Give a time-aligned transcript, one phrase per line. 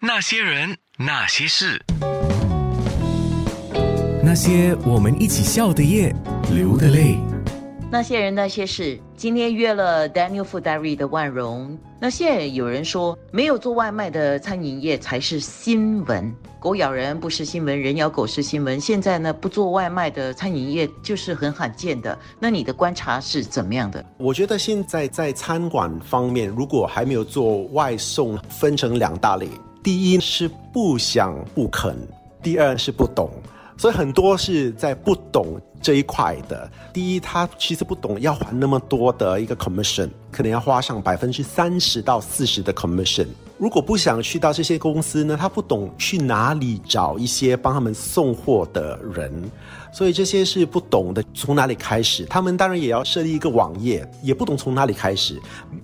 [0.00, 1.84] 那些人，那些事，
[4.22, 6.14] 那些我们一起笑的夜，
[6.52, 7.18] 流的泪。
[7.90, 11.76] 那些人那些事，今天约了 Daniel Food Diary 的万荣。
[11.98, 18.80] 那现在有人说，没有做外卖的餐饮业才是新闻，狗咬人不是新闻，人咬狗是新闻。
[18.80, 22.16] 现在呢，不做外卖的餐饮业就是很罕见的。
[22.38, 24.04] 那你的观察是怎么样的？
[24.16, 29.48] 我觉得现在在餐馆方面，如果还没有做外送，分成两大类。
[29.88, 31.96] 第一是不想不肯，
[32.42, 33.30] 第二是不懂，
[33.78, 36.70] 所以很多是在不懂这一块的。
[36.92, 43.28] 第一，他其实不懂要还那么多的一个 commission，可能要花上百分之三十到四十的 commission。
[43.58, 49.32] 如果不想去到这些公司呢，他不懂去哪里找一些帮他们送货的人，
[49.92, 52.24] 所以这些是不懂的，从哪里开始？
[52.26, 55.40] 他们当然也要设立一个网页，也不懂从哪里开始，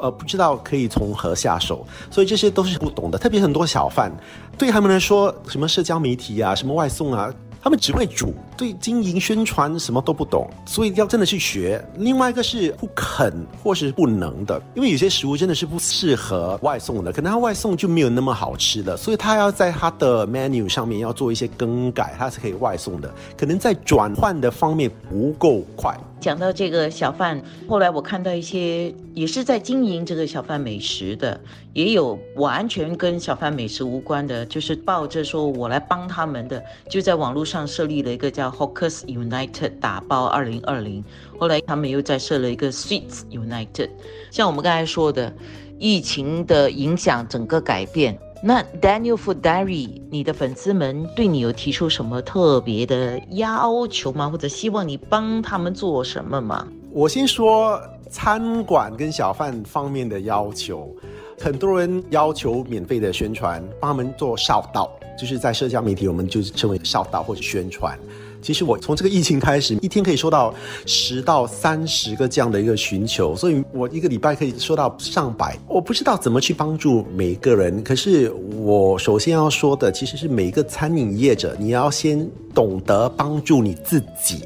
[0.00, 3.18] 呃，不知道可以从何下手，所以这些都是不懂的。
[3.18, 4.12] 特别很多小贩，
[4.56, 7.34] 对他们来说，什么社交媒体啊，什么外送啊。
[7.66, 11.84] 他们只会煮，对经营宣传什么都不懂，所以要真的去学。
[11.96, 23.12] 另外一个是不肯或是不能的，因为有些食物真的是不适合外送的，可能他外送就没有那么好吃了，所以它要在它的 menu 上面要做一些更改，它是可以外送的。
[23.36, 25.92] 可能在转换的方面不够快。
[26.18, 31.38] 讲到这个小贩，后来我看到一些也是在经营这个小贩美食的，
[31.72, 41.04] 也有完全跟小贩美食无关的，就是抱着说我来帮他们的，就在网络上设立了一个叫 Hawkers United 打包二零二零。
[41.38, 43.90] 后来他们又再设了一个 Sweets United。
[44.30, 45.32] 像我们刚才说的，
[45.78, 48.18] 疫情的影响整个改变。
[48.46, 54.30] 那 Daniel Food Diary，你的粉丝们对你有提出什么特别的要求吗？
[54.30, 56.64] 或者希望你帮他们做什么吗？
[56.92, 57.76] 我先说
[58.08, 60.94] 餐馆跟小贩方面的要求，
[61.40, 67.98] 很多人要求免费的宣传，帮他们做少道，就是在社交媒体，我们就称为少道或者宣传。
[68.42, 70.54] 其实我从这个疫情开始，一天可以收到
[70.84, 75.58] 十到三十个这样的一个寻求，所以我一个礼拜可以收到上百。
[75.66, 78.30] 我不知道怎么去帮助每个人，可是
[78.60, 84.44] 我首先要说的其实是每一个餐饮业者，你要先懂得帮助你自己。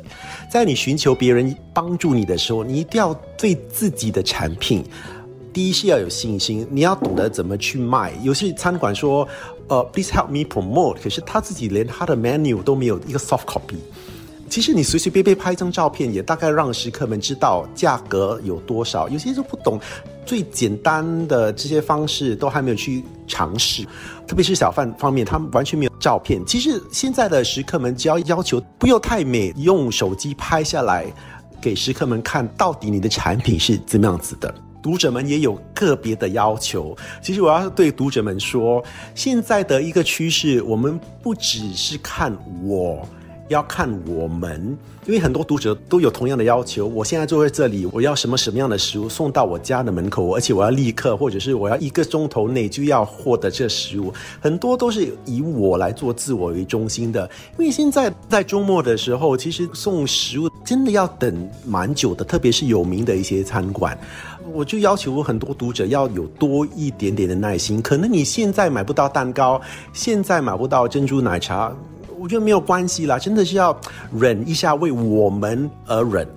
[0.50, 4.82] 在你寻求别人帮助你的时候，你一定要对自己的产品，
[5.52, 8.12] 第一是要有信心，你要懂得怎么去卖。
[8.22, 9.26] 有些餐馆说。
[9.70, 10.96] 呃，please help me promote。
[11.00, 13.76] 可是他自己连他的 menu 都没有一个 soft copy。
[14.48, 19.08] 其实你随随便便拍一张照片，也大概让食客们知道价格有多少。
[19.08, 19.78] 有些人不懂
[20.26, 23.84] 最简单的这些方式，都还没有去尝试。
[24.26, 26.44] 特别是小贩方面，他们完全没有照片。
[26.44, 31.06] 其实现在的食客们只要要求不要太美，用手机拍下来
[31.60, 34.52] 给食客们看，到底你的产品是怎么样子的。
[34.82, 36.96] 读者们也有个别的要求。
[37.22, 38.82] 其实我要对读者们说，
[39.14, 43.06] 现在的一个趋势，我们不只是看我，
[43.50, 46.86] 要看我们，因为很多读者都有同样的要求。
[46.86, 54.14] 我现在坐在这里，我要什么什么样的食物送到我家的门口，而且我要立刻，或者是我要一个钟头内就要获得这食物。
[54.40, 57.28] 很多都是以我来做自我为中心的。
[57.58, 63.98] 因为现在在周末的时候，其实送食物真的要等蛮久的，特别是有名的一些餐馆。
[64.52, 67.82] 我就要求很多读者要有多一点点的耐心。
[67.82, 69.60] 可能你现在买不到蛋糕，
[69.92, 71.72] 现在买不到珍珠奶茶，
[72.20, 73.74] 我觉得没有关系啦，真的是要
[74.12, 76.28] 忍一下，为我们而忍。